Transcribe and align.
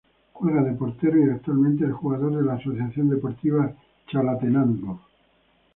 Juega 0.33 0.63
de 0.63 0.71
portero 0.73 1.23
y 1.23 1.29
actualmente 1.29 1.85
es 1.85 1.93
jugador 1.93 2.35
de 2.35 2.41
la 2.41 2.53
Asociación 2.55 3.07
Deportiva 3.09 3.71
Chalatenango. 4.07 4.99